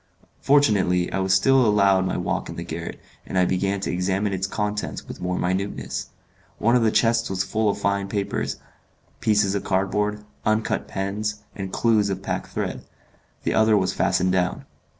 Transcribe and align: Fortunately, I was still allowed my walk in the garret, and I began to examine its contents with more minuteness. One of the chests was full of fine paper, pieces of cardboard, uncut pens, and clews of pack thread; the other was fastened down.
Fortunately, 0.39 1.11
I 1.13 1.19
was 1.19 1.31
still 1.31 1.63
allowed 1.63 2.07
my 2.07 2.17
walk 2.17 2.49
in 2.49 2.55
the 2.55 2.63
garret, 2.63 2.99
and 3.23 3.37
I 3.37 3.45
began 3.45 3.79
to 3.81 3.91
examine 3.91 4.33
its 4.33 4.47
contents 4.47 5.07
with 5.07 5.21
more 5.21 5.37
minuteness. 5.37 6.09
One 6.57 6.75
of 6.75 6.81
the 6.81 6.89
chests 6.89 7.29
was 7.29 7.43
full 7.43 7.69
of 7.69 7.77
fine 7.77 8.07
paper, 8.09 8.43
pieces 9.19 9.53
of 9.53 9.63
cardboard, 9.63 10.23
uncut 10.43 10.87
pens, 10.87 11.43
and 11.55 11.71
clews 11.71 12.09
of 12.09 12.23
pack 12.23 12.47
thread; 12.47 12.83
the 13.43 13.53
other 13.53 13.77
was 13.77 13.93
fastened 13.93 14.31
down. 14.31 14.65